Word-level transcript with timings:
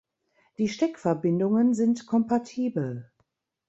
Die 0.57 0.67
Steckverbindungen 0.67 1.75
sind 1.75 2.07
kompatibel. 2.07 3.11